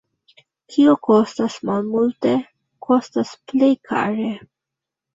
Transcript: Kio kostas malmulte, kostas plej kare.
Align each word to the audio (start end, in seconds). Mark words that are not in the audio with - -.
Kio 0.73 0.95
kostas 1.07 1.59
malmulte, 1.71 2.33
kostas 2.89 3.37
plej 3.55 3.73
kare. 3.93 4.37